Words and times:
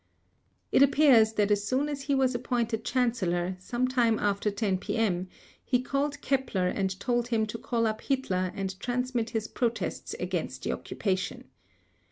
It 0.71 0.81
appears 0.81 1.33
that 1.33 1.51
as 1.51 1.63
soon 1.63 1.87
as 1.87 2.01
he 2.01 2.15
was 2.15 2.33
appointed 2.33 2.83
Chancellor, 2.83 3.55
some 3.59 3.87
time 3.87 4.17
after 4.17 4.49
10 4.49 4.79
p.m., 4.79 5.27
he 5.63 5.79
called 5.79 6.21
Keppler 6.23 6.67
and 6.69 6.99
told 6.99 7.27
him 7.27 7.45
to 7.45 7.59
call 7.59 7.85
up 7.85 8.01
Hitler 8.01 8.51
and 8.55 8.79
transmit 8.79 9.29
his 9.29 9.47
protests 9.47 10.15
against 10.17 10.63
the 10.63 10.71
occupation. 10.71 11.49